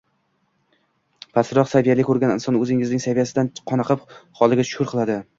Pastroq 1.37 1.67
saviyani 1.73 2.05
ko'rgan 2.07 2.33
inson 2.35 2.57
o‘zining 2.59 2.97
saviyasidan 3.03 3.51
qoniqib, 3.73 4.07
holiga 4.41 4.65
shukr 4.71 4.91
qiladi. 4.95 5.19